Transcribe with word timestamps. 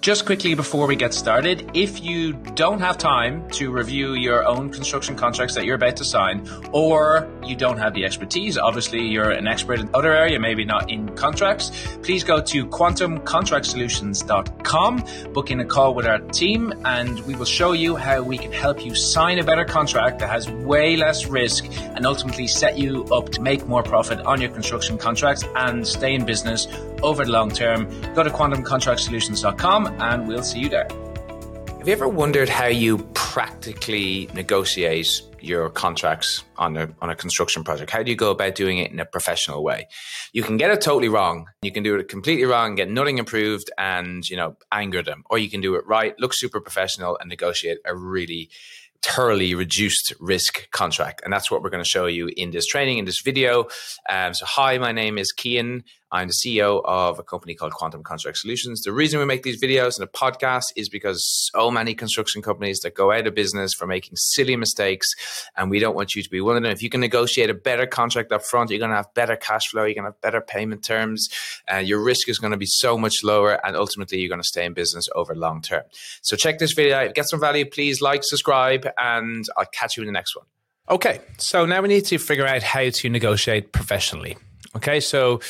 Just 0.00 0.24
quickly 0.24 0.54
before 0.54 0.86
we 0.86 0.96
get 0.96 1.12
started, 1.12 1.70
if 1.74 2.02
you 2.02 2.32
don't 2.32 2.80
have 2.80 2.96
time 2.96 3.46
to 3.50 3.70
review 3.70 4.14
your 4.14 4.46
own 4.46 4.70
construction 4.70 5.14
contracts 5.14 5.54
that 5.56 5.66
you're 5.66 5.74
about 5.74 5.96
to 5.96 6.06
sign, 6.06 6.48
or 6.72 7.28
you 7.44 7.54
don't 7.54 7.76
have 7.76 7.92
the 7.92 8.06
expertise, 8.06 8.56
obviously 8.56 9.02
you're 9.02 9.30
an 9.30 9.46
expert 9.46 9.78
in 9.78 9.90
other 9.92 10.16
area, 10.16 10.40
maybe 10.40 10.64
not 10.64 10.90
in 10.90 11.14
contracts, 11.16 11.70
please 12.02 12.24
go 12.24 12.40
to 12.40 12.66
quantumcontractsolutions.com, 12.68 15.32
book 15.34 15.50
in 15.50 15.60
a 15.60 15.66
call 15.66 15.92
with 15.92 16.06
our 16.06 16.18
team, 16.18 16.72
and 16.86 17.20
we 17.26 17.34
will 17.34 17.44
show 17.44 17.72
you 17.72 17.94
how 17.94 18.22
we 18.22 18.38
can 18.38 18.52
help 18.52 18.82
you 18.82 18.94
sign 18.94 19.38
a 19.38 19.44
better 19.44 19.66
contract 19.66 20.18
that 20.20 20.30
has 20.30 20.50
way 20.50 20.96
less 20.96 21.26
risk 21.26 21.66
and 21.76 22.06
ultimately 22.06 22.46
set 22.46 22.78
you 22.78 23.04
up 23.12 23.28
to 23.28 23.42
make 23.42 23.66
more 23.66 23.82
profit 23.82 24.18
on 24.20 24.40
your 24.40 24.50
construction 24.50 24.96
contracts 24.96 25.44
and 25.56 25.86
stay 25.86 26.14
in 26.14 26.24
business 26.24 26.68
over 27.02 27.26
the 27.26 27.30
long 27.30 27.50
term. 27.50 27.86
Go 28.14 28.22
to 28.22 28.30
quantumcontractsolutions.com 28.30 29.89
and 30.00 30.28
we'll 30.28 30.42
see 30.42 30.60
you 30.60 30.68
there. 30.68 30.88
Have 31.80 31.88
you 31.88 31.94
ever 31.94 32.08
wondered 32.08 32.50
how 32.50 32.66
you 32.66 32.98
practically 33.14 34.28
negotiate 34.34 35.22
your 35.40 35.70
contracts 35.70 36.44
on 36.58 36.76
a 36.76 36.90
on 37.00 37.08
a 37.08 37.16
construction 37.16 37.64
project? 37.64 37.90
How 37.90 38.02
do 38.02 38.10
you 38.10 38.16
go 38.16 38.30
about 38.30 38.54
doing 38.54 38.76
it 38.76 38.92
in 38.92 39.00
a 39.00 39.06
professional 39.06 39.64
way? 39.64 39.88
You 40.34 40.42
can 40.42 40.58
get 40.58 40.70
it 40.70 40.82
totally 40.82 41.08
wrong. 41.08 41.46
You 41.62 41.72
can 41.72 41.82
do 41.82 41.96
it 41.96 42.08
completely 42.08 42.44
wrong, 42.44 42.74
get 42.74 42.90
nothing 42.90 43.16
improved, 43.16 43.70
and 43.78 44.28
you 44.28 44.36
know 44.36 44.58
anger 44.70 45.02
them, 45.02 45.24
or 45.30 45.38
you 45.38 45.48
can 45.48 45.62
do 45.62 45.74
it 45.76 45.86
right, 45.86 46.14
look 46.18 46.34
super 46.34 46.60
professional, 46.60 47.16
and 47.18 47.30
negotiate 47.30 47.78
a 47.86 47.96
really 47.96 48.50
thoroughly 49.02 49.54
reduced 49.54 50.12
risk 50.20 50.70
contract. 50.72 51.22
And 51.24 51.32
that's 51.32 51.50
what 51.50 51.62
we're 51.62 51.70
going 51.70 51.82
to 51.82 51.88
show 51.88 52.04
you 52.04 52.30
in 52.36 52.50
this 52.50 52.66
training, 52.66 52.98
in 52.98 53.06
this 53.06 53.22
video. 53.22 53.68
Um, 54.08 54.34
so, 54.34 54.44
hi, 54.46 54.76
my 54.76 54.92
name 54.92 55.16
is 55.16 55.32
Kian. 55.32 55.82
I'm 56.12 56.28
the 56.28 56.34
CEO 56.34 56.82
of 56.84 57.18
a 57.18 57.22
company 57.22 57.54
called 57.54 57.72
Quantum 57.72 58.02
Contract 58.02 58.38
Solutions. 58.38 58.82
The 58.82 58.92
reason 58.92 59.20
we 59.20 59.26
make 59.26 59.44
these 59.44 59.60
videos 59.60 59.98
and 59.98 60.08
a 60.08 60.10
podcast 60.10 60.64
is 60.74 60.88
because 60.88 61.24
so 61.52 61.70
many 61.70 61.94
construction 61.94 62.42
companies 62.42 62.80
that 62.80 62.94
go 62.94 63.12
out 63.12 63.26
of 63.26 63.34
business 63.34 63.72
for 63.72 63.86
making 63.86 64.16
silly 64.16 64.56
mistakes, 64.56 65.06
and 65.56 65.70
we 65.70 65.78
don't 65.78 65.94
want 65.94 66.14
you 66.14 66.22
to 66.22 66.30
be 66.30 66.40
one 66.40 66.56
of 66.56 66.62
them. 66.62 66.72
If 66.72 66.82
you 66.82 66.90
can 66.90 67.00
negotiate 67.00 67.48
a 67.48 67.54
better 67.54 67.86
contract 67.86 68.32
up 68.32 68.42
front, 68.42 68.70
you're 68.70 68.78
going 68.80 68.90
to 68.90 68.96
have 68.96 69.14
better 69.14 69.36
cash 69.36 69.68
flow, 69.68 69.84
you're 69.84 69.94
going 69.94 70.04
to 70.04 70.10
have 70.10 70.20
better 70.20 70.40
payment 70.40 70.84
terms, 70.84 71.28
and 71.68 71.86
your 71.86 72.02
risk 72.02 72.28
is 72.28 72.38
going 72.38 72.50
to 72.52 72.56
be 72.56 72.66
so 72.66 72.98
much 72.98 73.22
lower, 73.22 73.64
and 73.64 73.76
ultimately 73.76 74.18
you're 74.18 74.28
going 74.28 74.42
to 74.42 74.46
stay 74.48 74.64
in 74.64 74.72
business 74.72 75.08
over 75.14 75.34
long 75.34 75.62
term. 75.62 75.82
So 76.22 76.36
check 76.36 76.58
this 76.58 76.72
video 76.72 76.96
out. 76.96 77.14
Get 77.14 77.28
some 77.28 77.38
value, 77.40 77.64
please 77.64 78.00
like, 78.00 78.24
subscribe, 78.24 78.88
and 78.98 79.44
I'll 79.56 79.66
catch 79.66 79.96
you 79.96 80.02
in 80.02 80.06
the 80.06 80.12
next 80.12 80.34
one. 80.34 80.46
Okay, 80.88 81.20
so 81.38 81.66
now 81.66 81.80
we 81.82 81.88
need 81.88 82.06
to 82.06 82.18
figure 82.18 82.46
out 82.46 82.64
how 82.64 82.90
to 82.90 83.08
negotiate 83.08 83.70
professionally. 83.70 84.36
Okay, 84.76 85.00
so 85.00 85.40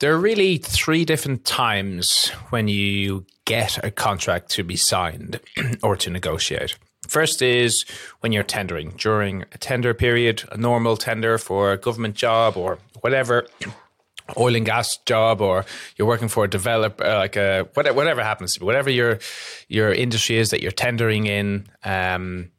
there 0.00 0.12
are 0.12 0.18
really 0.18 0.58
three 0.58 1.04
different 1.04 1.44
times 1.46 2.28
when 2.50 2.68
you 2.68 3.24
get 3.46 3.82
a 3.82 3.90
contract 3.90 4.50
to 4.50 4.64
be 4.64 4.76
signed 4.76 5.40
or 5.82 5.96
to 5.96 6.10
negotiate. 6.10 6.76
First 7.08 7.40
is 7.40 7.84
when 8.20 8.32
you're 8.32 8.42
tendering 8.42 8.92
during 8.98 9.42
a 9.52 9.58
tender 9.58 9.94
period, 9.94 10.42
a 10.52 10.58
normal 10.58 10.96
tender 10.96 11.38
for 11.38 11.72
a 11.72 11.78
government 11.78 12.16
job 12.16 12.56
or 12.56 12.78
whatever, 13.00 13.46
oil 14.36 14.54
and 14.54 14.66
gas 14.66 14.98
job, 15.06 15.40
or 15.40 15.64
you're 15.96 16.08
working 16.08 16.28
for 16.28 16.44
a 16.44 16.50
developer, 16.50 17.02
uh, 17.02 17.16
like 17.16 17.36
a 17.36 17.68
whatever, 17.74 17.96
whatever 17.96 18.22
happens 18.22 18.54
to 18.54 18.60
be, 18.60 18.66
whatever 18.66 18.90
your 18.90 19.20
your 19.68 19.92
industry 19.92 20.36
is 20.36 20.50
that 20.50 20.60
you're 20.60 20.72
tendering 20.72 21.26
in. 21.26 21.66
Um, 21.84 22.50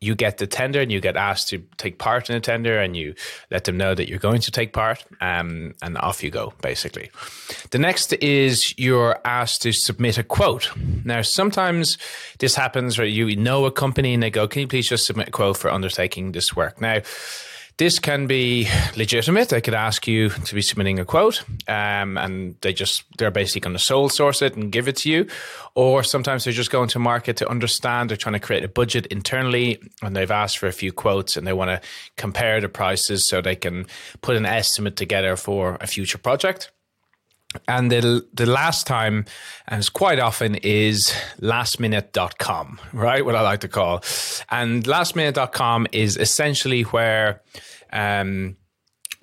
you 0.00 0.14
get 0.14 0.38
the 0.38 0.46
tender 0.46 0.80
and 0.80 0.90
you 0.90 1.00
get 1.00 1.16
asked 1.16 1.48
to 1.50 1.58
take 1.76 1.98
part 1.98 2.30
in 2.30 2.36
a 2.36 2.40
tender 2.40 2.78
and 2.78 2.96
you 2.96 3.14
let 3.50 3.64
them 3.64 3.76
know 3.76 3.94
that 3.94 4.08
you're 4.08 4.18
going 4.18 4.40
to 4.40 4.50
take 4.50 4.72
part 4.72 5.04
um, 5.20 5.74
and 5.82 5.98
off 5.98 6.22
you 6.22 6.30
go 6.30 6.54
basically. 6.62 7.10
The 7.70 7.78
next 7.78 8.14
is 8.14 8.74
you're 8.78 9.18
asked 9.26 9.62
to 9.62 9.72
submit 9.72 10.16
a 10.16 10.22
quote. 10.22 10.70
Now 11.04 11.20
sometimes 11.20 11.98
this 12.38 12.54
happens 12.54 12.96
where 12.96 13.06
you 13.06 13.36
know 13.36 13.66
a 13.66 13.70
company 13.70 14.14
and 14.14 14.22
they 14.22 14.30
go 14.30 14.48
can 14.48 14.62
you 14.62 14.68
please 14.68 14.88
just 14.88 15.06
submit 15.06 15.28
a 15.28 15.32
quote 15.32 15.58
for 15.58 15.70
undertaking 15.70 16.32
this 16.32 16.56
work? 16.56 16.80
Now 16.80 17.00
this 17.80 17.98
can 17.98 18.26
be 18.26 18.68
legitimate. 18.94 19.48
They 19.48 19.62
could 19.62 19.72
ask 19.72 20.06
you 20.06 20.28
to 20.28 20.54
be 20.54 20.60
submitting 20.60 20.98
a 20.98 21.06
quote, 21.06 21.42
um, 21.66 22.18
and 22.18 22.54
they 22.60 22.74
just 22.74 23.04
they're 23.16 23.30
basically 23.30 23.62
going 23.62 23.74
to 23.74 23.82
sole 23.82 24.10
source 24.10 24.42
it 24.42 24.54
and 24.54 24.70
give 24.70 24.86
it 24.86 24.96
to 24.96 25.10
you. 25.10 25.26
Or 25.74 26.02
sometimes 26.02 26.44
they're 26.44 26.52
just 26.52 26.70
going 26.70 26.90
to 26.90 26.98
market 26.98 27.38
to 27.38 27.48
understand. 27.48 28.10
They're 28.10 28.18
trying 28.18 28.34
to 28.34 28.38
create 28.38 28.64
a 28.64 28.68
budget 28.68 29.06
internally, 29.06 29.80
and 30.02 30.14
they've 30.14 30.30
asked 30.30 30.58
for 30.58 30.66
a 30.66 30.72
few 30.72 30.92
quotes, 30.92 31.38
and 31.38 31.46
they 31.46 31.54
want 31.54 31.70
to 31.70 31.80
compare 32.18 32.60
the 32.60 32.68
prices 32.68 33.26
so 33.26 33.40
they 33.40 33.56
can 33.56 33.86
put 34.20 34.36
an 34.36 34.44
estimate 34.44 34.96
together 34.96 35.34
for 35.36 35.78
a 35.80 35.86
future 35.86 36.18
project. 36.18 36.70
And 37.66 37.90
the 37.90 38.26
the 38.34 38.44
last 38.44 38.86
time, 38.86 39.24
and 39.66 39.78
it's 39.78 39.88
quite 39.88 40.18
often, 40.18 40.56
is 40.56 41.14
lastminute.com, 41.40 42.78
right? 42.92 43.24
What 43.24 43.36
I 43.36 43.40
like 43.40 43.60
to 43.60 43.68
call. 43.68 44.04
And 44.50 44.84
lastminute.com 44.84 45.86
is 45.92 46.18
essentially 46.18 46.82
where 46.82 47.40
um, 47.92 48.56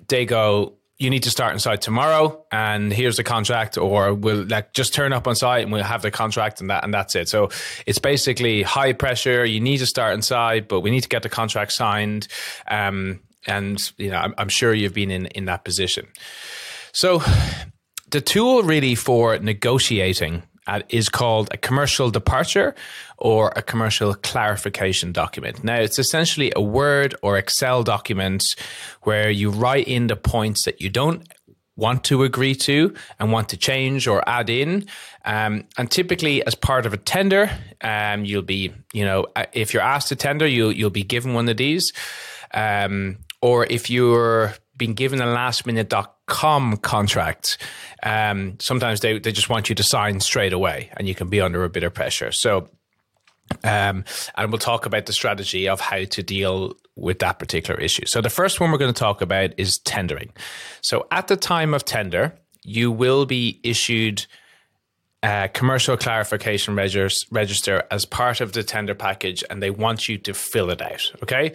they 0.08 0.26
go, 0.26 0.74
you 0.98 1.10
need 1.10 1.22
to 1.22 1.30
start 1.30 1.52
on 1.52 1.60
site 1.60 1.80
tomorrow 1.80 2.44
and 2.50 2.92
here's 2.92 3.16
the 3.16 3.22
contract 3.22 3.78
or 3.78 4.14
we'll 4.14 4.44
like 4.44 4.72
just 4.72 4.92
turn 4.92 5.12
up 5.12 5.28
on 5.28 5.36
site 5.36 5.62
and 5.62 5.72
we'll 5.72 5.84
have 5.84 6.02
the 6.02 6.10
contract 6.10 6.60
and 6.60 6.70
that 6.70 6.82
and 6.82 6.92
that's 6.92 7.14
it. 7.14 7.28
So 7.28 7.50
it's 7.86 8.00
basically 8.00 8.62
high 8.62 8.92
pressure 8.92 9.44
you 9.44 9.60
need 9.60 9.78
to 9.78 9.86
start 9.86 10.14
on 10.14 10.22
site 10.22 10.68
but 10.68 10.80
we 10.80 10.90
need 10.90 11.02
to 11.02 11.08
get 11.08 11.22
the 11.22 11.28
contract 11.28 11.72
signed. 11.72 12.26
Um, 12.66 13.20
and 13.46 13.92
you 13.96 14.10
know 14.10 14.18
I'm, 14.18 14.34
I'm 14.36 14.48
sure 14.48 14.74
you've 14.74 14.94
been 14.94 15.10
in 15.10 15.26
in 15.26 15.44
that 15.44 15.64
position. 15.64 16.08
So 16.92 17.22
the 18.10 18.20
tool 18.20 18.62
really 18.62 18.94
for 18.94 19.38
negotiating 19.38 20.42
is 20.88 21.08
called 21.08 21.48
a 21.52 21.56
commercial 21.56 22.10
departure 22.10 22.74
or 23.18 23.52
a 23.56 23.62
commercial 23.62 24.14
clarification 24.14 25.12
document. 25.12 25.64
Now, 25.64 25.76
it's 25.76 25.98
essentially 25.98 26.52
a 26.54 26.62
Word 26.62 27.14
or 27.22 27.38
Excel 27.38 27.82
document 27.82 28.44
where 29.02 29.30
you 29.30 29.50
write 29.50 29.88
in 29.88 30.06
the 30.06 30.16
points 30.16 30.64
that 30.64 30.80
you 30.80 30.88
don't 30.88 31.26
want 31.76 32.02
to 32.04 32.24
agree 32.24 32.56
to 32.56 32.92
and 33.18 33.32
want 33.32 33.48
to 33.50 33.56
change 33.56 34.06
or 34.08 34.28
add 34.28 34.50
in. 34.50 34.86
Um, 35.24 35.64
and 35.78 35.90
typically, 35.90 36.44
as 36.44 36.54
part 36.54 36.86
of 36.86 36.92
a 36.92 36.96
tender, 36.96 37.50
um, 37.80 38.24
you'll 38.24 38.42
be, 38.42 38.72
you 38.92 39.04
know, 39.04 39.26
uh, 39.36 39.46
if 39.52 39.72
you're 39.72 39.82
asked 39.82 40.08
to 40.08 40.16
tender, 40.16 40.46
you'll 40.46 40.72
you'll 40.72 40.90
be 40.90 41.04
given 41.04 41.34
one 41.34 41.48
of 41.48 41.56
these. 41.56 41.92
Um, 42.52 43.18
or 43.40 43.66
if 43.66 43.88
you're 43.88 44.54
being 44.76 44.94
given 44.94 45.20
a 45.20 45.26
lastminute.com 46.28 46.76
contracts, 46.78 47.58
um, 48.02 48.56
sometimes 48.60 49.00
they, 49.00 49.18
they 49.18 49.32
just 49.32 49.48
want 49.48 49.68
you 49.68 49.74
to 49.74 49.82
sign 49.82 50.20
straight 50.20 50.52
away 50.52 50.90
and 50.96 51.08
you 51.08 51.14
can 51.14 51.28
be 51.28 51.40
under 51.40 51.64
a 51.64 51.68
bit 51.68 51.82
of 51.82 51.94
pressure. 51.94 52.32
So, 52.32 52.68
um, 53.64 54.04
and 54.36 54.50
we'll 54.50 54.58
talk 54.58 54.84
about 54.86 55.06
the 55.06 55.12
strategy 55.12 55.68
of 55.68 55.80
how 55.80 56.04
to 56.04 56.22
deal 56.22 56.74
with 56.96 57.20
that 57.20 57.38
particular 57.38 57.80
issue. 57.80 58.04
So, 58.06 58.20
the 58.20 58.30
first 58.30 58.60
one 58.60 58.70
we're 58.70 58.78
going 58.78 58.92
to 58.92 58.98
talk 58.98 59.22
about 59.22 59.54
is 59.56 59.78
tendering. 59.78 60.32
So, 60.82 61.06
at 61.10 61.28
the 61.28 61.36
time 61.36 61.72
of 61.72 61.84
tender, 61.86 62.34
you 62.62 62.90
will 62.90 63.24
be 63.24 63.58
issued 63.62 64.26
uh, 65.22 65.48
commercial 65.48 65.96
clarification 65.96 66.76
register 66.76 67.82
as 67.90 68.04
part 68.04 68.40
of 68.40 68.52
the 68.52 68.62
tender 68.62 68.94
package, 68.94 69.42
and 69.50 69.60
they 69.60 69.70
want 69.70 70.08
you 70.08 70.16
to 70.16 70.32
fill 70.32 70.70
it 70.70 70.80
out. 70.80 71.12
Okay, 71.24 71.52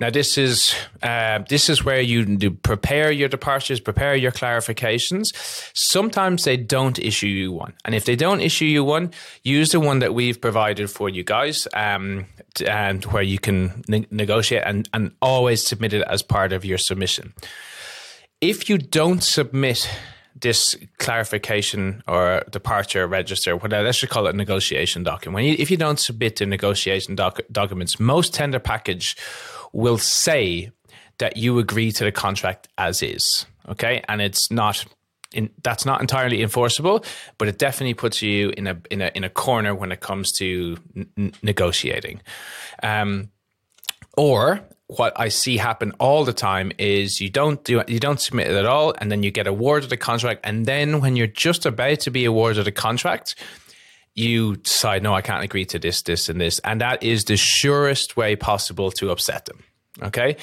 now 0.00 0.10
this 0.10 0.36
is 0.36 0.74
uh, 1.02 1.38
this 1.48 1.70
is 1.70 1.84
where 1.84 2.00
you 2.00 2.24
do 2.24 2.50
prepare 2.50 3.12
your 3.12 3.28
departures, 3.28 3.78
prepare 3.78 4.16
your 4.16 4.32
clarifications. 4.32 5.32
Sometimes 5.74 6.42
they 6.42 6.56
don't 6.56 6.98
issue 6.98 7.28
you 7.28 7.52
one, 7.52 7.74
and 7.84 7.94
if 7.94 8.04
they 8.04 8.16
don't 8.16 8.40
issue 8.40 8.64
you 8.64 8.82
one, 8.82 9.12
use 9.44 9.70
the 9.70 9.78
one 9.78 10.00
that 10.00 10.12
we've 10.12 10.40
provided 10.40 10.90
for 10.90 11.08
you 11.08 11.22
guys, 11.22 11.68
um, 11.72 12.26
and 12.66 13.04
where 13.06 13.22
you 13.22 13.38
can 13.38 13.84
ne- 13.86 14.08
negotiate 14.10 14.64
and 14.66 14.88
and 14.92 15.12
always 15.22 15.64
submit 15.64 15.92
it 15.92 16.02
as 16.08 16.22
part 16.22 16.52
of 16.52 16.64
your 16.64 16.78
submission. 16.78 17.32
If 18.40 18.68
you 18.68 18.76
don't 18.76 19.22
submit 19.22 19.88
this 20.34 20.74
clarification 20.98 22.02
or 22.08 22.42
departure 22.50 23.06
register, 23.06 23.56
whatever, 23.56 23.84
let's 23.84 24.00
just 24.00 24.12
call 24.12 24.26
it 24.26 24.34
a 24.34 24.36
negotiation 24.36 25.02
document. 25.02 25.34
When 25.34 25.44
you, 25.44 25.56
if 25.58 25.70
you 25.70 25.76
don't 25.76 25.98
submit 25.98 26.36
the 26.36 26.46
negotiation 26.46 27.14
doc- 27.14 27.40
documents, 27.52 28.00
most 28.00 28.34
tender 28.34 28.58
package 28.58 29.16
will 29.72 29.98
say 29.98 30.70
that 31.18 31.36
you 31.36 31.58
agree 31.58 31.92
to 31.92 32.04
the 32.04 32.12
contract 32.12 32.68
as 32.78 33.02
is. 33.02 33.46
Okay, 33.68 34.02
and 34.08 34.20
it's 34.20 34.50
not. 34.50 34.84
In, 35.32 35.50
that's 35.64 35.84
not 35.84 36.00
entirely 36.00 36.42
enforceable, 36.42 37.04
but 37.38 37.48
it 37.48 37.58
definitely 37.58 37.94
puts 37.94 38.22
you 38.22 38.50
in 38.50 38.68
a 38.68 38.80
in 38.88 39.00
a 39.00 39.10
in 39.16 39.24
a 39.24 39.28
corner 39.28 39.74
when 39.74 39.90
it 39.90 39.98
comes 39.98 40.30
to 40.38 40.76
n- 40.94 41.32
negotiating. 41.42 42.20
Um, 42.84 43.30
or 44.16 44.60
what 44.86 45.18
I 45.18 45.28
see 45.28 45.56
happen 45.56 45.92
all 45.98 46.24
the 46.24 46.32
time 46.32 46.72
is 46.78 47.20
you 47.20 47.30
don't 47.30 47.62
do 47.64 47.82
you 47.88 47.98
don't 47.98 48.20
submit 48.20 48.48
it 48.48 48.56
at 48.56 48.66
all, 48.66 48.94
and 48.98 49.10
then 49.10 49.22
you 49.22 49.30
get 49.30 49.46
awarded 49.46 49.92
a 49.92 49.96
contract, 49.96 50.40
and 50.44 50.66
then 50.66 51.00
when 51.00 51.16
you're 51.16 51.26
just 51.26 51.66
about 51.66 52.00
to 52.00 52.10
be 52.10 52.24
awarded 52.24 52.68
a 52.68 52.72
contract, 52.72 53.34
you 54.14 54.56
decide, 54.56 55.02
no, 55.02 55.14
I 55.14 55.22
can't 55.22 55.42
agree 55.42 55.64
to 55.66 55.78
this, 55.78 56.02
this, 56.02 56.28
and 56.28 56.40
this, 56.40 56.58
and 56.60 56.80
that 56.80 57.02
is 57.02 57.24
the 57.24 57.36
surest 57.36 58.16
way 58.16 58.36
possible 58.36 58.90
to 58.92 59.10
upset 59.10 59.46
them. 59.46 59.64
Okay, 60.02 60.36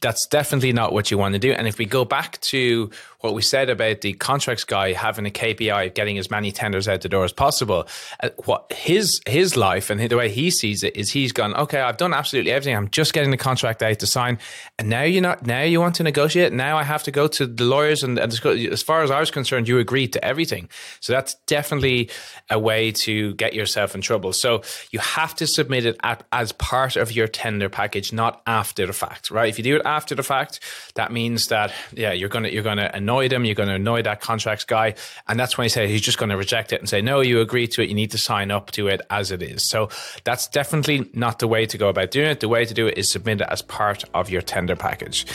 that's 0.00 0.28
definitely 0.28 0.72
not 0.72 0.92
what 0.92 1.10
you 1.10 1.18
want 1.18 1.32
to 1.32 1.40
do. 1.40 1.52
And 1.52 1.66
if 1.66 1.76
we 1.76 1.86
go 1.86 2.04
back 2.04 2.40
to 2.42 2.90
what 3.22 3.34
we 3.34 3.42
said 3.42 3.70
about 3.70 4.02
the 4.02 4.12
contracts 4.14 4.64
guy 4.64 4.92
having 4.92 5.26
a 5.26 5.30
KPI 5.30 5.86
of 5.86 5.94
getting 5.94 6.18
as 6.18 6.30
many 6.30 6.52
tenders 6.52 6.88
out 6.88 7.00
the 7.00 7.08
door 7.08 7.24
as 7.24 7.32
possible. 7.32 7.86
Uh, 8.20 8.30
what 8.44 8.72
his 8.72 9.20
his 9.26 9.56
life 9.56 9.90
and 9.90 10.00
the 10.00 10.16
way 10.16 10.28
he 10.28 10.50
sees 10.50 10.82
it 10.82 10.96
is 10.96 11.10
he's 11.10 11.32
gone. 11.32 11.54
Okay, 11.54 11.80
I've 11.80 11.96
done 11.96 12.12
absolutely 12.12 12.52
everything. 12.52 12.76
I'm 12.76 12.90
just 12.90 13.12
getting 13.12 13.30
the 13.30 13.36
contract 13.36 13.82
out 13.82 13.98
to 14.00 14.06
sign, 14.06 14.38
and 14.78 14.88
now 14.88 15.02
you 15.02 15.20
not 15.20 15.46
now 15.46 15.62
you 15.62 15.80
want 15.80 15.94
to 15.96 16.02
negotiate. 16.02 16.52
Now 16.52 16.76
I 16.76 16.82
have 16.82 17.02
to 17.04 17.10
go 17.10 17.28
to 17.28 17.46
the 17.46 17.64
lawyers 17.64 18.02
and, 18.02 18.18
and 18.18 18.32
as 18.32 18.82
far 18.82 19.02
as 19.02 19.10
I 19.10 19.20
was 19.20 19.30
concerned, 19.30 19.68
you 19.68 19.78
agreed 19.78 20.12
to 20.14 20.24
everything. 20.24 20.68
So 21.00 21.12
that's 21.12 21.34
definitely 21.46 22.10
a 22.50 22.58
way 22.58 22.92
to 22.92 23.34
get 23.34 23.54
yourself 23.54 23.94
in 23.94 24.00
trouble. 24.00 24.32
So 24.32 24.62
you 24.90 24.98
have 24.98 25.34
to 25.36 25.46
submit 25.46 25.86
it 25.86 25.96
at, 26.02 26.24
as 26.32 26.52
part 26.52 26.96
of 26.96 27.12
your 27.12 27.28
tender 27.28 27.68
package, 27.68 28.12
not 28.12 28.42
after 28.46 28.86
the 28.86 28.92
fact, 28.92 29.30
right? 29.30 29.48
If 29.48 29.58
you 29.58 29.64
do 29.64 29.76
it 29.76 29.82
after 29.84 30.14
the 30.14 30.22
fact, 30.22 30.60
that 30.94 31.12
means 31.12 31.48
that 31.48 31.72
yeah, 31.92 32.12
you're 32.12 32.28
gonna 32.28 32.48
you're 32.48 32.62
gonna 32.62 32.90
annoy 32.92 33.11
them, 33.20 33.44
you're 33.44 33.54
gonna 33.54 33.74
annoy 33.74 34.02
that 34.02 34.20
contracts 34.20 34.64
guy, 34.64 34.94
and 35.28 35.38
that's 35.38 35.56
when 35.56 35.64
he 35.64 35.68
says 35.68 35.88
he's 35.88 36.00
just 36.00 36.18
gonna 36.18 36.36
reject 36.36 36.72
it 36.72 36.80
and 36.80 36.88
say 36.88 37.00
no, 37.00 37.20
you 37.20 37.40
agree 37.40 37.66
to 37.68 37.82
it, 37.82 37.88
you 37.88 37.94
need 37.94 38.10
to 38.10 38.18
sign 38.18 38.50
up 38.50 38.70
to 38.72 38.88
it 38.88 39.00
as 39.10 39.30
it 39.30 39.42
is. 39.42 39.68
So 39.68 39.88
that's 40.24 40.48
definitely 40.48 41.10
not 41.14 41.38
the 41.38 41.48
way 41.48 41.66
to 41.66 41.78
go 41.78 41.88
about 41.88 42.10
doing 42.10 42.28
it. 42.28 42.40
The 42.40 42.48
way 42.48 42.64
to 42.64 42.74
do 42.74 42.86
it 42.86 42.98
is 42.98 43.10
submit 43.10 43.40
it 43.40 43.48
as 43.50 43.62
part 43.62 44.04
of 44.14 44.30
your 44.30 44.42
tender 44.42 44.76
package. 44.76 45.26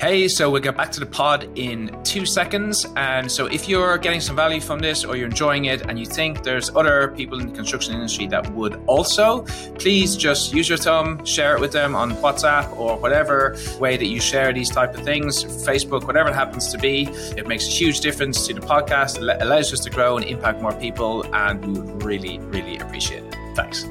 Hey, 0.00 0.28
so 0.28 0.48
we'll 0.48 0.62
get 0.62 0.76
back 0.76 0.92
to 0.92 1.00
the 1.00 1.06
pod 1.06 1.48
in 1.58 1.90
two 2.04 2.24
seconds. 2.24 2.86
And 2.94 3.30
so, 3.30 3.46
if 3.46 3.68
you're 3.68 3.98
getting 3.98 4.20
some 4.20 4.36
value 4.36 4.60
from 4.60 4.78
this 4.78 5.04
or 5.04 5.16
you're 5.16 5.26
enjoying 5.26 5.64
it 5.64 5.80
and 5.88 5.98
you 5.98 6.06
think 6.06 6.44
there's 6.44 6.70
other 6.76 7.08
people 7.16 7.40
in 7.40 7.48
the 7.48 7.52
construction 7.52 7.94
industry 7.94 8.28
that 8.28 8.48
would 8.52 8.80
also, 8.86 9.42
please 9.76 10.16
just 10.16 10.54
use 10.54 10.68
your 10.68 10.78
thumb, 10.78 11.24
share 11.24 11.56
it 11.56 11.60
with 11.60 11.72
them 11.72 11.96
on 11.96 12.12
WhatsApp 12.12 12.76
or 12.76 12.96
whatever 12.96 13.56
way 13.80 13.96
that 13.96 14.06
you 14.06 14.20
share 14.20 14.52
these 14.52 14.70
type 14.70 14.94
of 14.94 15.02
things, 15.02 15.42
Facebook, 15.42 16.04
whatever 16.04 16.28
it 16.28 16.34
happens 16.36 16.70
to 16.70 16.78
be. 16.78 17.08
It 17.36 17.48
makes 17.48 17.66
a 17.66 17.70
huge 17.70 17.98
difference 17.98 18.46
to 18.46 18.54
the 18.54 18.60
podcast. 18.60 19.16
It 19.16 19.42
allows 19.42 19.72
us 19.72 19.80
to 19.80 19.90
grow 19.90 20.16
and 20.16 20.24
impact 20.24 20.62
more 20.62 20.74
people. 20.74 21.26
And 21.34 21.60
we 21.66 21.72
would 21.72 22.04
really, 22.04 22.38
really 22.38 22.78
appreciate 22.78 23.24
it. 23.24 23.36
Thanks. 23.56 23.84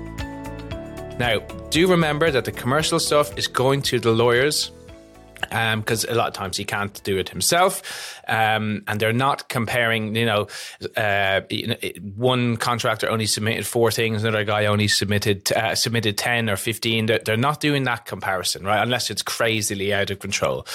Now, 1.20 1.40
do 1.70 1.86
remember 1.86 2.32
that 2.32 2.46
the 2.46 2.52
commercial 2.54 2.98
stuff 2.98 3.38
is 3.38 3.48
going 3.48 3.82
to 3.82 4.00
the 4.00 4.12
lawyers 4.12 4.72
because 5.42 6.06
um, 6.06 6.12
a 6.12 6.16
lot 6.16 6.28
of 6.28 6.34
times 6.34 6.58
he 6.58 6.66
can't 6.66 7.02
do 7.04 7.18
it 7.18 7.30
himself, 7.30 8.17
um, 8.28 8.84
and 8.88 9.00
they're 9.00 9.14
not 9.14 9.50
comparing. 9.50 10.16
You 10.16 10.26
know, 10.26 10.48
uh, 10.96 11.42
one 12.16 12.58
contractor 12.58 13.10
only 13.10 13.26
submitted 13.26 13.66
four 13.66 13.92
things, 13.92 14.24
another 14.24 14.44
guy 14.44 14.66
only 14.66 14.88
submitted 14.88 15.52
uh, 15.54 15.76
submitted 15.76 16.18
ten 16.18 16.50
or 16.50 16.56
fifteen. 16.56 17.06
They're, 17.06 17.20
they're, 17.20 17.38
not 17.38 17.60
doing 17.60 17.84
that 17.84 18.06
comparison, 18.06 18.66
right? 18.66 18.82
Unless 18.82 19.12
it's 19.12 19.22
crazily 19.22 19.94
out 19.94 20.10
of 20.10 20.20
control. 20.20 20.66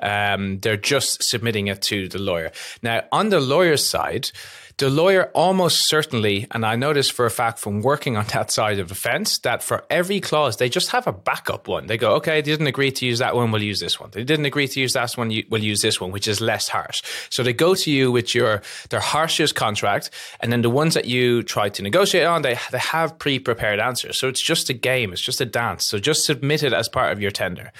Um, 0.00 0.60
they're 0.60 0.76
just 0.76 1.22
submitting 1.22 1.66
it 1.66 1.82
to 1.82 2.08
the 2.08 2.18
lawyer. 2.18 2.52
Now, 2.82 3.02
on 3.10 3.30
the 3.30 3.40
lawyer's 3.40 3.86
side 3.86 4.30
the 4.78 4.90
lawyer 4.90 5.30
almost 5.34 5.88
certainly, 5.88 6.46
and 6.50 6.64
I 6.64 6.76
this 6.92 7.10
for 7.10 7.26
a 7.26 7.30
fact 7.30 7.58
from 7.58 7.82
working 7.82 8.16
on 8.16 8.26
that 8.32 8.50
side 8.50 8.78
of 8.78 8.88
the 8.88 8.94
fence, 8.94 9.38
that 9.38 9.62
for 9.62 9.84
every 9.90 10.20
clause, 10.20 10.56
they 10.56 10.68
just 10.68 10.90
have 10.90 11.06
a 11.06 11.12
backup 11.12 11.68
one. 11.68 11.86
They 11.86 11.96
go, 11.96 12.14
okay, 12.14 12.40
they 12.40 12.42
didn't 12.42 12.66
agree 12.66 12.90
to 12.90 13.06
use 13.06 13.20
that 13.20 13.36
one, 13.36 13.50
we'll 13.52 13.62
use 13.62 13.80
this 13.80 14.00
one. 14.00 14.10
They 14.10 14.24
didn't 14.24 14.44
agree 14.44 14.68
to 14.68 14.80
use 14.80 14.94
that 14.94 15.12
one, 15.12 15.32
we'll 15.50 15.62
use 15.62 15.80
this 15.80 16.00
one, 16.00 16.10
which 16.10 16.26
is 16.26 16.40
less 16.40 16.68
harsh. 16.68 17.01
So 17.30 17.42
they 17.42 17.52
go 17.52 17.74
to 17.74 17.90
you 17.90 18.12
with 18.12 18.34
your 18.34 18.62
their 18.90 19.00
harshest 19.00 19.54
contract, 19.54 20.10
and 20.40 20.52
then 20.52 20.62
the 20.62 20.70
ones 20.70 20.94
that 20.94 21.06
you 21.06 21.42
try 21.42 21.68
to 21.70 21.82
negotiate 21.82 22.26
on, 22.26 22.42
they, 22.42 22.58
they 22.70 22.78
have 22.78 23.18
pre 23.18 23.38
prepared 23.38 23.80
answers. 23.80 24.16
So 24.16 24.28
it's 24.28 24.42
just 24.42 24.68
a 24.70 24.74
game, 24.74 25.12
it's 25.12 25.22
just 25.22 25.40
a 25.40 25.46
dance. 25.46 25.86
So 25.86 25.98
just 25.98 26.24
submit 26.24 26.62
it 26.62 26.72
as 26.72 26.88
part 26.88 27.12
of 27.12 27.20
your 27.20 27.30
tender. 27.30 27.72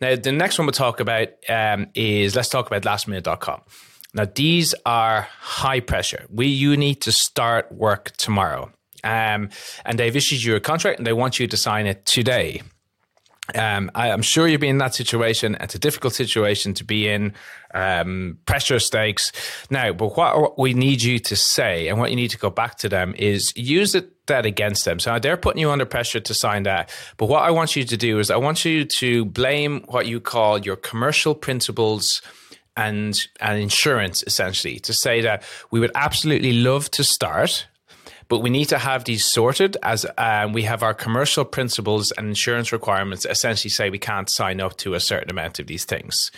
Now, 0.00 0.16
the 0.16 0.32
next 0.32 0.58
one 0.58 0.66
we'll 0.66 0.72
talk 0.72 1.00
about 1.00 1.28
um, 1.48 1.86
is 1.94 2.34
let's 2.34 2.48
talk 2.48 2.66
about 2.66 2.82
lastminute.com. 2.82 3.60
Now, 4.14 4.26
these 4.34 4.74
are 4.84 5.28
high 5.38 5.80
pressure. 5.80 6.26
We 6.28 6.46
you 6.46 6.76
need 6.76 7.00
to 7.02 7.12
start 7.12 7.72
work 7.72 8.10
tomorrow. 8.16 8.70
Um, 9.04 9.50
and 9.84 9.98
they've 9.98 10.14
issued 10.14 10.42
you 10.42 10.54
a 10.54 10.60
contract 10.60 10.98
and 10.98 11.06
they 11.06 11.12
want 11.12 11.40
you 11.40 11.46
to 11.46 11.56
sign 11.56 11.86
it 11.86 12.04
today. 12.06 12.62
Um, 13.54 13.90
I, 13.94 14.08
am 14.08 14.22
sure 14.22 14.46
you've 14.46 14.60
been 14.60 14.70
in 14.70 14.78
that 14.78 14.94
situation. 14.94 15.56
It's 15.60 15.74
a 15.74 15.78
difficult 15.78 16.14
situation 16.14 16.74
to 16.74 16.84
be 16.84 17.08
in, 17.08 17.34
um, 17.74 18.38
pressure 18.46 18.78
stakes. 18.78 19.32
Now, 19.68 19.92
but 19.92 20.16
what 20.16 20.58
we 20.58 20.74
need 20.74 21.02
you 21.02 21.18
to 21.18 21.34
say 21.34 21.88
and 21.88 21.98
what 21.98 22.10
you 22.10 22.16
need 22.16 22.30
to 22.30 22.38
go 22.38 22.50
back 22.50 22.78
to 22.78 22.88
them 22.88 23.14
is 23.18 23.52
use 23.56 23.96
it, 23.96 24.26
that 24.26 24.46
against 24.46 24.84
them. 24.84 25.00
So 25.00 25.18
they're 25.18 25.36
putting 25.36 25.60
you 25.60 25.70
under 25.72 25.84
pressure 25.84 26.20
to 26.20 26.34
sign 26.34 26.62
that. 26.62 26.94
But 27.16 27.26
what 27.26 27.42
I 27.42 27.50
want 27.50 27.74
you 27.74 27.84
to 27.84 27.96
do 27.96 28.20
is 28.20 28.30
I 28.30 28.36
want 28.36 28.64
you 28.64 28.84
to 28.84 29.24
blame 29.24 29.84
what 29.88 30.06
you 30.06 30.20
call 30.20 30.58
your 30.58 30.76
commercial 30.76 31.34
principles 31.34 32.22
and 32.76 33.28
and 33.40 33.60
insurance 33.60 34.24
essentially 34.26 34.78
to 34.80 34.94
say 34.94 35.20
that 35.20 35.42
we 35.70 35.78
would 35.78 35.90
absolutely 35.94 36.54
love 36.54 36.90
to 36.92 37.04
start 37.04 37.66
but 38.32 38.38
we 38.38 38.48
need 38.48 38.64
to 38.64 38.78
have 38.78 39.04
these 39.04 39.26
sorted 39.30 39.76
as 39.82 40.06
um, 40.16 40.54
we 40.54 40.62
have 40.62 40.82
our 40.82 40.94
commercial 40.94 41.44
principles 41.44 42.12
and 42.12 42.28
insurance 42.28 42.72
requirements 42.72 43.26
essentially 43.26 43.68
say 43.68 43.90
we 43.90 43.98
can't 43.98 44.30
sign 44.30 44.58
up 44.58 44.74
to 44.78 44.94
a 44.94 45.00
certain 45.00 45.28
amount 45.28 45.58
of 45.58 45.66
these 45.66 45.84
things. 45.84 46.30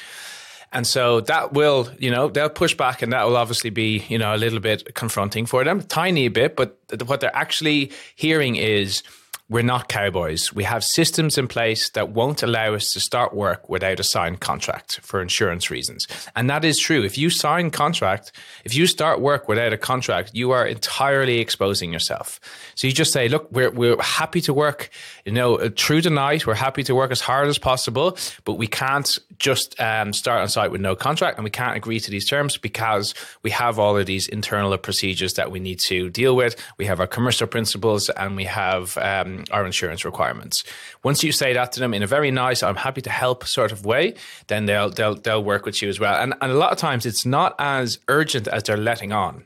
And 0.73 0.88
so 0.88 1.20
that 1.20 1.52
will, 1.52 1.88
you 2.00 2.11
know, 2.11 2.26
they'll 2.26 2.49
push 2.49 2.75
back 2.75 3.00
and 3.00 3.12
that 3.12 3.25
will 3.25 3.37
obviously 3.37 3.70
be, 3.70 4.05
you 4.08 4.19
know, 4.19 4.35
a 4.35 4.38
little 4.38 4.58
bit 4.58 4.96
confronting 4.96 5.46
for 5.46 5.62
them, 5.62 5.82
tiny 5.82 6.26
bit, 6.26 6.56
but 6.56 6.76
what 7.06 7.20
they're 7.20 7.37
actually 7.37 7.93
hearing 8.17 8.56
is 8.56 9.05
we're 9.50 9.62
not 9.62 9.88
cowboys. 9.88 10.55
We 10.55 10.64
have 10.64 10.82
systems 10.82 11.37
in 11.37 11.49
place 11.49 11.91
that 11.91 12.08
won't 12.08 12.43
allow 12.43 12.73
us 12.73 12.93
to 12.94 13.00
start 13.00 13.35
work 13.35 13.69
without 13.69 14.00
a 14.00 14.05
signed 14.05 14.41
contract 14.41 15.00
for 15.02 15.20
insurance 15.20 15.70
reasons. 15.70 16.08
And 16.35 16.49
that 16.49 16.64
is 16.64 16.79
true. 16.79 17.02
If 17.02 17.19
you 17.19 17.29
sign 17.29 17.70
contract, 17.70 18.32
if 18.64 18.75
you 18.75 18.87
start 18.87 19.20
work 19.20 19.46
without 19.46 19.75
a 19.75 19.76
contract, 19.76 20.31
you 20.32 20.52
are 20.52 20.67
entirely 20.67 21.41
exposing 21.41 21.93
yourself. 21.93 22.41
So 22.75 22.87
you 22.87 22.94
just 22.94 23.12
say, 23.12 23.29
look, 23.29 23.52
we're, 23.52 23.70
we're 23.70 24.00
happy 24.00 24.41
to 24.43 24.55
work, 24.55 24.88
you 25.26 25.32
know, 25.32 25.69
through 25.76 26.00
the 26.00 26.11
night. 26.11 26.46
We're 26.46 26.55
happy 26.55 26.82
to 26.85 26.94
work 26.94 27.11
as 27.11 27.20
hard 27.20 27.49
as 27.49 27.58
possible, 27.58 28.17
but 28.44 28.55
we 28.55 28.67
can't 28.67 29.19
just 29.38 29.79
um, 29.79 30.14
start 30.14 30.41
on 30.41 30.49
site 30.49 30.70
with 30.70 30.81
no 30.81 30.96
contract 30.96 31.37
and 31.37 31.44
we 31.44 31.50
can't 31.50 31.76
agree 31.76 32.00
to 32.00 32.11
these 32.11 32.26
terms 32.26 32.56
because 32.56 33.14
we 33.43 33.50
have 33.50 33.79
all 33.79 33.96
of 33.96 34.06
these 34.06 34.26
internal 34.29 34.76
procedures 34.79 35.35
that 35.35 35.50
we 35.50 35.61
need 35.61 35.81
to 35.81 36.08
deal 36.08 36.35
with. 36.35 36.56
We 36.79 36.87
have 36.87 36.99
our 36.99 37.06
commercial 37.06 37.46
principles 37.46 38.08
and 38.11 38.37
we 38.37 38.44
have 38.44 38.96
um, 38.99 39.33
our 39.50 39.64
insurance 39.64 40.04
requirements. 40.04 40.64
Once 41.02 41.22
you 41.22 41.32
say 41.32 41.52
that 41.52 41.72
to 41.72 41.81
them 41.81 41.94
in 41.94 42.02
a 42.02 42.06
very 42.06 42.31
nice, 42.31 42.62
I'm 42.62 42.76
happy 42.76 43.02
to 43.02 43.10
help 43.10 43.46
sort 43.46 43.72
of 43.72 43.84
way, 43.84 44.14
then 44.46 44.66
they'll 44.66 44.90
they'll 44.90 45.14
they'll 45.14 45.44
work 45.44 45.64
with 45.66 45.81
you 45.82 45.88
as 45.88 45.98
well. 46.00 46.14
And 46.20 46.34
and 46.40 46.52
a 46.52 46.56
lot 46.56 46.72
of 46.72 46.78
times 46.78 47.06
it's 47.06 47.26
not 47.26 47.54
as 47.58 47.98
urgent 48.08 48.48
as 48.48 48.62
they're 48.64 48.76
letting 48.76 49.12
on 49.12 49.44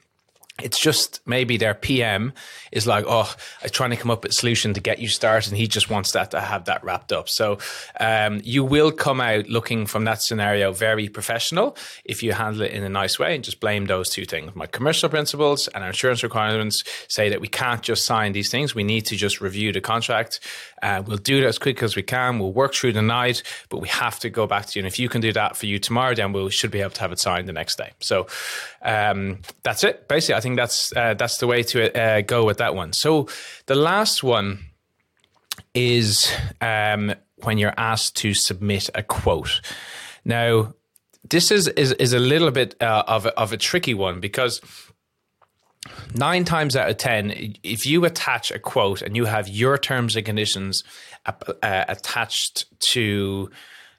it's 0.62 0.78
just 0.78 1.20
maybe 1.26 1.56
their 1.56 1.74
PM 1.74 2.32
is 2.72 2.86
like, 2.86 3.04
oh, 3.06 3.32
I'm 3.62 3.70
trying 3.70 3.90
to 3.90 3.96
come 3.96 4.10
up 4.10 4.22
with 4.22 4.32
a 4.32 4.34
solution 4.34 4.74
to 4.74 4.80
get 4.80 4.98
you 4.98 5.08
started, 5.08 5.50
and 5.50 5.58
he 5.58 5.68
just 5.68 5.88
wants 5.88 6.12
that 6.12 6.32
to 6.32 6.40
have 6.40 6.64
that 6.64 6.82
wrapped 6.82 7.12
up. 7.12 7.28
So 7.28 7.58
um, 8.00 8.40
you 8.44 8.64
will 8.64 8.90
come 8.90 9.20
out 9.20 9.48
looking 9.48 9.86
from 9.86 10.04
that 10.04 10.22
scenario 10.22 10.72
very 10.72 11.08
professional 11.08 11.76
if 12.04 12.22
you 12.22 12.32
handle 12.32 12.62
it 12.62 12.72
in 12.72 12.82
a 12.82 12.88
nice 12.88 13.18
way 13.18 13.34
and 13.34 13.44
just 13.44 13.60
blame 13.60 13.86
those 13.86 14.10
two 14.10 14.24
things. 14.24 14.54
My 14.54 14.66
commercial 14.66 15.08
principles 15.08 15.68
and 15.68 15.84
our 15.84 15.90
insurance 15.90 16.22
requirements 16.22 16.82
say 17.08 17.28
that 17.28 17.40
we 17.40 17.48
can't 17.48 17.82
just 17.82 18.04
sign 18.04 18.32
these 18.32 18.50
things. 18.50 18.74
We 18.74 18.84
need 18.84 19.06
to 19.06 19.16
just 19.16 19.40
review 19.40 19.72
the 19.72 19.80
contract. 19.80 20.40
Uh, 20.82 21.02
we'll 21.06 21.18
do 21.18 21.38
it 21.38 21.44
as 21.44 21.58
quick 21.58 21.82
as 21.82 21.96
we 21.96 22.02
can. 22.02 22.38
We'll 22.38 22.52
work 22.52 22.74
through 22.74 22.92
the 22.92 23.02
night, 23.02 23.42
but 23.68 23.78
we 23.78 23.88
have 23.88 24.18
to 24.20 24.30
go 24.30 24.46
back 24.46 24.66
to 24.66 24.78
you. 24.78 24.84
And 24.84 24.86
if 24.86 24.98
you 24.98 25.08
can 25.08 25.20
do 25.20 25.32
that 25.32 25.56
for 25.56 25.66
you 25.66 25.78
tomorrow, 25.78 26.14
then 26.14 26.32
we 26.32 26.50
should 26.50 26.70
be 26.70 26.80
able 26.80 26.90
to 26.90 27.00
have 27.00 27.12
it 27.12 27.18
signed 27.18 27.48
the 27.48 27.52
next 27.52 27.76
day. 27.76 27.92
So 28.00 28.26
um, 28.82 29.40
that's 29.62 29.84
it. 29.84 30.08
Basically, 30.08 30.34
I 30.34 30.40
think 30.40 30.47
that's 30.54 30.92
uh, 30.96 31.14
that's 31.14 31.38
the 31.38 31.46
way 31.46 31.62
to 31.64 31.98
uh, 31.98 32.20
go 32.22 32.44
with 32.44 32.58
that 32.58 32.74
one. 32.74 32.92
So 32.92 33.28
the 33.66 33.74
last 33.74 34.22
one 34.22 34.66
is 35.74 36.30
um, 36.60 37.14
when 37.42 37.58
you're 37.58 37.74
asked 37.76 38.16
to 38.16 38.34
submit 38.34 38.90
a 38.94 39.02
quote. 39.02 39.60
Now, 40.24 40.74
this 41.28 41.50
is 41.50 41.68
is, 41.68 41.92
is 41.92 42.12
a 42.12 42.18
little 42.18 42.50
bit 42.50 42.74
uh, 42.80 43.04
of 43.06 43.26
a, 43.26 43.38
of 43.38 43.52
a 43.52 43.56
tricky 43.56 43.94
one 43.94 44.20
because 44.20 44.60
nine 46.14 46.44
times 46.44 46.76
out 46.76 46.90
of 46.90 46.96
ten, 46.96 47.54
if 47.62 47.86
you 47.86 48.04
attach 48.04 48.50
a 48.50 48.58
quote 48.58 49.02
and 49.02 49.16
you 49.16 49.26
have 49.26 49.48
your 49.48 49.78
terms 49.78 50.16
and 50.16 50.26
conditions 50.26 50.84
uh, 51.26 51.32
attached 51.88 52.66
to 52.80 53.50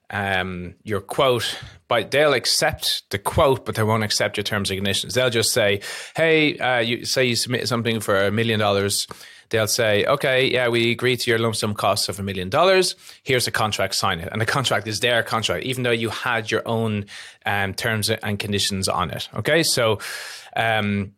um, 0.10 0.76
your 0.84 1.02
quote, 1.02 1.58
but 1.88 2.12
they'll 2.12 2.34
accept 2.34 3.04
the 3.12 3.20
quote, 3.20 3.66
but 3.66 3.76
they 3.76 3.84
won't 3.84 4.04
accept 4.04 4.38
your 4.38 4.44
terms 4.44 4.70
and 4.70 4.78
conditions. 4.78 5.14
They'll 5.14 5.30
just 5.30 5.54
say, 5.54 5.82
"Hey, 6.16 6.58
uh, 6.58 6.80
you 6.80 7.06
say 7.06 7.26
you 7.26 7.36
submit 7.36 7.68
something 7.68 8.00
for 8.00 8.18
a 8.18 8.32
million 8.32 8.60
dollars." 8.60 9.08
They'll 9.50 9.68
say, 9.68 10.06
"Okay, 10.06 10.48
yeah, 10.52 10.68
we 10.68 10.92
agree 10.92 11.18
to 11.18 11.30
your 11.30 11.40
lump 11.40 11.56
sum 11.56 11.74
costs 11.74 12.10
of 12.10 12.20
a 12.20 12.24
million 12.24 12.50
dollars. 12.50 12.96
Here's 13.24 13.48
a 13.48 13.52
contract, 13.52 13.96
sign 13.96 14.20
it." 14.20 14.30
And 14.32 14.42
the 14.42 14.46
contract 14.46 14.88
is 14.88 15.00
their 15.00 15.24
contract, 15.24 15.66
even 15.66 15.84
though 15.84 15.92
you 15.92 16.10
had 16.10 16.50
your 16.50 16.68
own 16.68 17.06
um, 17.46 17.74
terms 17.74 18.10
and 18.10 18.40
conditions 18.40 18.88
on 18.88 19.12
it. 19.12 19.30
Okay, 19.36 19.64
so. 19.64 20.00
Um, 20.56 21.14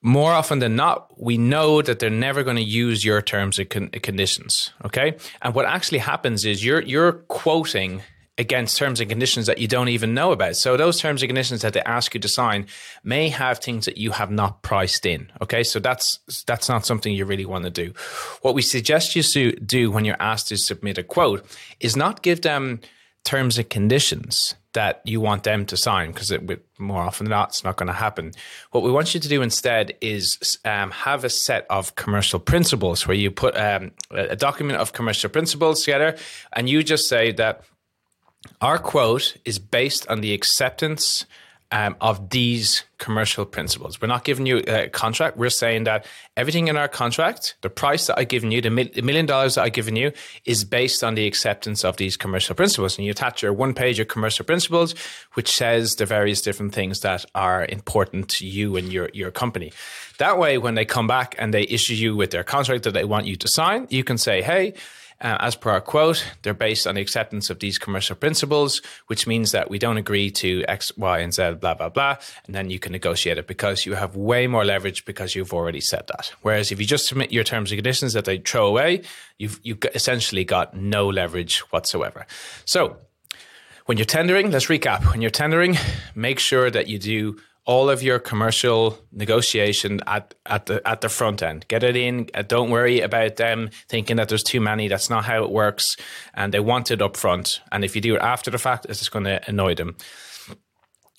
more 0.00 0.32
often 0.32 0.60
than 0.60 0.76
not, 0.76 1.12
we 1.20 1.36
know 1.36 1.82
that 1.82 1.98
they're 1.98 2.08
never 2.08 2.44
going 2.44 2.54
to 2.54 2.62
use 2.62 3.04
your 3.04 3.20
terms 3.20 3.58
and 3.58 3.68
con- 3.68 3.88
conditions. 3.88 4.70
Okay, 4.84 5.16
and 5.42 5.56
what 5.56 5.66
actually 5.66 5.98
happens 5.98 6.44
is 6.44 6.64
you're 6.64 6.82
you're 6.82 7.14
quoting 7.26 8.02
against 8.38 8.78
terms 8.78 9.00
and 9.00 9.10
conditions 9.10 9.46
that 9.46 9.58
you 9.58 9.66
don't 9.66 9.88
even 9.88 10.14
know 10.14 10.32
about. 10.32 10.56
So 10.56 10.76
those 10.76 11.00
terms 11.00 11.22
and 11.22 11.28
conditions 11.28 11.62
that 11.62 11.72
they 11.72 11.82
ask 11.82 12.14
you 12.14 12.20
to 12.20 12.28
sign 12.28 12.66
may 13.02 13.28
have 13.28 13.58
things 13.58 13.84
that 13.86 13.98
you 13.98 14.12
have 14.12 14.30
not 14.30 14.62
priced 14.62 15.04
in. 15.04 15.30
Okay, 15.42 15.64
so 15.64 15.80
that's 15.80 16.20
that's 16.46 16.68
not 16.68 16.86
something 16.86 17.12
you 17.12 17.24
really 17.24 17.46
want 17.46 17.64
to 17.64 17.70
do. 17.70 17.92
What 18.42 18.54
we 18.54 18.62
suggest 18.62 19.16
you 19.16 19.52
do 19.52 19.90
when 19.90 20.04
you're 20.04 20.16
asked 20.20 20.48
to 20.48 20.56
submit 20.56 20.98
a 20.98 21.02
quote 21.02 21.44
is 21.80 21.96
not 21.96 22.22
give 22.22 22.42
them 22.42 22.80
terms 23.24 23.58
and 23.58 23.68
conditions 23.68 24.54
that 24.74 25.02
you 25.04 25.20
want 25.20 25.42
them 25.42 25.66
to 25.66 25.76
sign 25.76 26.12
because 26.12 26.32
more 26.78 27.02
often 27.02 27.24
than 27.24 27.30
not 27.30 27.48
it's 27.48 27.64
not 27.64 27.76
going 27.76 27.88
to 27.88 27.92
happen 27.92 28.32
what 28.70 28.84
we 28.84 28.92
want 28.92 29.12
you 29.12 29.18
to 29.18 29.28
do 29.28 29.42
instead 29.42 29.94
is 30.00 30.58
um, 30.64 30.90
have 30.90 31.24
a 31.24 31.28
set 31.28 31.66
of 31.68 31.94
commercial 31.96 32.38
principles 32.38 33.06
where 33.06 33.16
you 33.16 33.30
put 33.30 33.56
um, 33.56 33.90
a 34.12 34.36
document 34.36 34.78
of 34.78 34.92
commercial 34.92 35.28
principles 35.28 35.82
together 35.82 36.16
and 36.52 36.68
you 36.68 36.82
just 36.82 37.08
say 37.08 37.32
that 37.32 37.64
our 38.60 38.78
quote 38.78 39.36
is 39.44 39.58
based 39.58 40.06
on 40.08 40.20
the 40.20 40.34
acceptance 40.34 41.26
um, 41.70 41.96
of 42.00 42.30
these 42.30 42.84
commercial 42.96 43.44
principles. 43.44 44.00
We're 44.00 44.08
not 44.08 44.24
giving 44.24 44.46
you 44.46 44.62
a 44.66 44.88
contract. 44.88 45.36
We're 45.36 45.50
saying 45.50 45.84
that 45.84 46.06
everything 46.36 46.68
in 46.68 46.76
our 46.76 46.88
contract, 46.88 47.56
the 47.60 47.68
price 47.68 48.06
that 48.06 48.18
I've 48.18 48.28
given 48.28 48.50
you, 48.50 48.62
the 48.62 48.70
million 48.70 49.26
dollars 49.26 49.56
that 49.56 49.64
I've 49.64 49.74
given 49.74 49.94
you, 49.94 50.12
is 50.46 50.64
based 50.64 51.04
on 51.04 51.14
the 51.14 51.26
acceptance 51.26 51.84
of 51.84 51.98
these 51.98 52.16
commercial 52.16 52.54
principles. 52.54 52.96
And 52.96 53.04
you 53.04 53.10
attach 53.10 53.42
your 53.42 53.52
one 53.52 53.74
page 53.74 54.00
of 54.00 54.08
commercial 54.08 54.44
principles, 54.46 54.94
which 55.34 55.52
says 55.52 55.96
the 55.96 56.06
various 56.06 56.40
different 56.40 56.74
things 56.74 57.00
that 57.00 57.26
are 57.34 57.66
important 57.66 58.28
to 58.30 58.46
you 58.46 58.76
and 58.76 58.90
your, 58.90 59.10
your 59.12 59.30
company. 59.30 59.72
That 60.18 60.38
way, 60.38 60.56
when 60.56 60.74
they 60.74 60.86
come 60.86 61.06
back 61.06 61.34
and 61.38 61.52
they 61.52 61.62
issue 61.62 61.94
you 61.94 62.16
with 62.16 62.30
their 62.30 62.44
contract 62.44 62.84
that 62.84 62.94
they 62.94 63.04
want 63.04 63.26
you 63.26 63.36
to 63.36 63.48
sign, 63.48 63.86
you 63.90 64.04
can 64.04 64.16
say, 64.16 64.40
hey, 64.40 64.72
uh, 65.20 65.36
as 65.40 65.56
per 65.56 65.70
our 65.70 65.80
quote, 65.80 66.24
they're 66.42 66.54
based 66.54 66.86
on 66.86 66.94
the 66.94 67.00
acceptance 67.00 67.50
of 67.50 67.58
these 67.58 67.78
commercial 67.78 68.14
principles, 68.14 68.80
which 69.08 69.26
means 69.26 69.52
that 69.52 69.68
we 69.68 69.78
don't 69.78 69.96
agree 69.96 70.30
to 70.30 70.64
X, 70.68 70.96
Y, 70.96 71.18
and 71.18 71.34
Z, 71.34 71.54
blah, 71.60 71.74
blah, 71.74 71.88
blah. 71.88 72.16
And 72.46 72.54
then 72.54 72.70
you 72.70 72.78
can 72.78 72.92
negotiate 72.92 73.38
it 73.38 73.46
because 73.46 73.84
you 73.84 73.94
have 73.94 74.14
way 74.14 74.46
more 74.46 74.64
leverage 74.64 75.04
because 75.04 75.34
you've 75.34 75.52
already 75.52 75.80
said 75.80 76.04
that. 76.08 76.32
Whereas 76.42 76.70
if 76.70 76.78
you 76.78 76.86
just 76.86 77.06
submit 77.06 77.32
your 77.32 77.44
terms 77.44 77.72
and 77.72 77.78
conditions 77.78 78.12
that 78.12 78.26
they 78.26 78.38
throw 78.38 78.66
away, 78.66 79.02
you've, 79.38 79.58
you've 79.62 79.78
essentially 79.94 80.44
got 80.44 80.76
no 80.76 81.08
leverage 81.08 81.58
whatsoever. 81.70 82.26
So 82.64 82.98
when 83.86 83.98
you're 83.98 84.04
tendering, 84.04 84.50
let's 84.50 84.66
recap. 84.66 85.10
When 85.10 85.22
you're 85.22 85.30
tendering, 85.30 85.76
make 86.14 86.38
sure 86.38 86.70
that 86.70 86.88
you 86.88 86.98
do 86.98 87.38
all 87.68 87.90
of 87.90 88.02
your 88.02 88.18
commercial 88.18 88.98
negotiation 89.12 90.00
at, 90.06 90.34
at 90.46 90.64
the 90.66 90.88
at 90.88 91.02
the 91.02 91.08
front 91.10 91.42
end. 91.42 91.66
Get 91.68 91.82
it 91.82 91.96
in. 91.96 92.30
Uh, 92.34 92.40
don't 92.40 92.70
worry 92.70 93.00
about 93.02 93.36
them 93.36 93.68
thinking 93.90 94.16
that 94.16 94.30
there's 94.30 94.42
too 94.42 94.60
many. 94.60 94.88
That's 94.88 95.10
not 95.10 95.26
how 95.26 95.44
it 95.44 95.50
works. 95.50 95.98
And 96.32 96.52
they 96.52 96.60
want 96.60 96.90
it 96.90 97.02
up 97.02 97.16
front. 97.16 97.60
And 97.70 97.84
if 97.84 97.94
you 97.94 98.00
do 98.00 98.16
it 98.16 98.22
after 98.22 98.50
the 98.50 98.58
fact, 98.58 98.86
it's 98.88 99.00
just 99.00 99.12
going 99.12 99.26
to 99.26 99.46
annoy 99.46 99.74
them. 99.74 99.96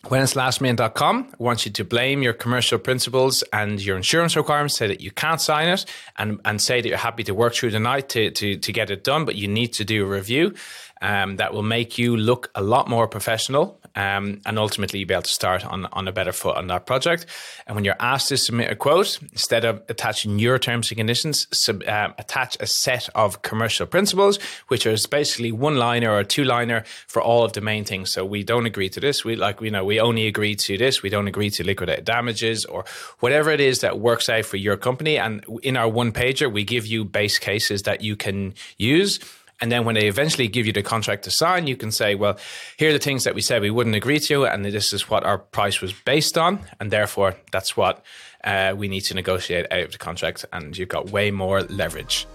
When 0.08 0.22
it's 0.22 0.34
lastminute.com, 0.34 1.28
I 1.34 1.44
want 1.44 1.66
you 1.66 1.74
to 1.74 1.84
blame 1.84 2.24
your 2.24 2.32
commercial 2.32 2.80
principles 2.80 3.44
and 3.52 3.84
your 3.84 3.98
insurance 3.98 4.38
requirements, 4.38 4.78
say 4.78 4.88
that 4.88 5.02
you 5.02 5.12
can't 5.12 5.42
sign 5.42 5.68
it 5.68 5.84
and, 6.18 6.40
and 6.46 6.62
say 6.62 6.80
that 6.80 6.88
you're 6.88 6.98
happy 6.98 7.26
to 7.26 7.34
work 7.34 7.54
through 7.54 7.72
the 7.72 7.82
night 7.82 8.08
to, 8.10 8.32
to, 8.32 8.58
to 8.58 8.72
get 8.72 8.90
it 8.90 9.04
done, 9.04 9.26
but 9.26 9.36
you 9.36 9.50
need 9.50 9.74
to 9.74 9.84
do 9.84 10.06
a 10.06 10.08
review 10.08 10.56
um, 11.02 11.38
that 11.38 11.54
will 11.54 11.64
make 11.64 11.98
you 11.98 12.18
look 12.18 12.52
a 12.56 12.62
lot 12.62 12.90
more 12.90 13.08
professional 13.08 13.80
um, 13.96 14.42
and 14.46 14.60
ultimately 14.60 15.04
be 15.04 15.14
able 15.14 15.24
to 15.24 15.30
start 15.30 15.66
on, 15.66 15.86
on 15.94 16.08
a 16.08 16.12
better 16.12 16.32
foot 16.32 16.56
on 16.56 16.68
that 16.68 16.86
project. 16.86 17.26
And 17.68 17.76
when 17.76 17.86
you're 17.86 17.96
asked 18.00 18.30
to 18.30 18.38
submit 18.38 18.72
a 18.72 18.76
quote, 18.76 19.20
instead 19.32 19.66
of 19.66 19.82
attaching 19.90 20.40
your 20.40 20.60
terms 20.60 20.92
and 20.92 20.98
conditions, 20.98 21.48
sub, 21.52 21.84
um, 21.88 22.14
attach 22.18 22.58
a 22.60 22.68
set 22.68 23.10
of 23.16 23.42
commercial 23.42 23.86
principles, 23.86 24.40
which 24.68 24.86
is 24.86 25.06
basically 25.06 25.52
one 25.52 25.78
liner 25.78 26.14
or 26.14 26.24
two 26.24 26.44
liner 26.44 26.84
for 27.08 27.22
all 27.22 27.44
of 27.44 27.54
the 27.54 27.62
main 27.62 27.84
things. 27.84 28.12
So 28.12 28.26
we 28.26 28.44
don't 28.44 28.66
agree 28.66 28.90
to 28.90 29.00
this. 29.00 29.24
We 29.24 29.36
like, 29.36 29.62
you 29.62 29.72
know, 29.72 29.86
we 29.86 30.00
only 30.00 30.28
agree 30.28 30.56
to 30.56 30.78
this. 30.78 31.02
We 31.02 31.10
don't 31.10 31.28
agree 31.28 31.50
to 31.52 31.64
liquidated 31.64 32.06
damages 32.06 32.66
or 32.66 32.86
whatever 33.20 33.52
it 33.52 33.60
is 33.60 33.82
that 33.82 34.00
works 34.00 34.30
out 34.30 34.46
for 34.46 34.58
your 34.58 34.78
company. 34.78 35.18
And 35.18 35.44
in 35.64 35.78
our 35.78 35.90
one 35.90 36.12
pager, 36.12 36.52
we 36.52 36.64
give 36.64 36.86
you 36.86 37.06
base 37.06 37.40
cases 37.40 37.84
that 37.84 38.02
you 38.02 38.16
can 38.16 38.54
use 38.78 39.20
and 39.62 39.72
then 39.72 39.86
when 39.86 39.96
they 39.96 40.08
eventually 40.08 40.48
give 40.48 40.66
you 40.66 40.74
the 40.74 40.84
contract 40.84 41.24
to 41.24 41.32
sign, 41.32 41.68
you 41.68 41.76
can 41.76 41.92
say, 41.92 42.16
well, 42.16 42.38
here 42.78 42.90
are 42.90 42.94
the 42.94 43.00
things 43.00 43.24
that 43.26 43.36
we 43.36 43.42
said 43.42 43.62
we 43.62 43.72
wouldn't 43.72 43.96
agree 43.96 44.20
to, 44.22 44.46
and 44.46 44.64
this 44.64 44.94
is 44.94 45.10
what 45.10 45.24
our 45.24 45.38
price 45.38 45.82
was 45.82 45.94
based 45.94 46.38
on. 46.38 46.60
And 46.80 46.92
therefore, 46.92 47.36
that's 47.52 47.76
what 47.76 48.04
uh, 48.44 48.74
we 48.76 48.88
need 48.88 49.02
to 49.02 49.14
negotiate 49.14 49.72
out 49.72 49.82
of 49.82 49.92
the 49.92 49.98
contract. 49.98 50.46
And 50.54 50.78
you've 50.78 50.90
got 50.90 51.10
way 51.10 51.32
more 51.32 51.62
leverage. 51.64 52.26